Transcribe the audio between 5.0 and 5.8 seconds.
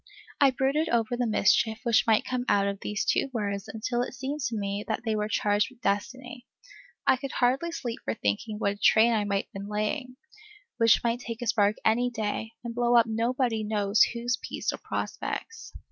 they were charged with